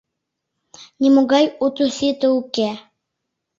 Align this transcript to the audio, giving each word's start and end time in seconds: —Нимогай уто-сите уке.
—Нимогай 1.01 1.45
уто-сите 1.65 2.27
уке. 2.39 2.69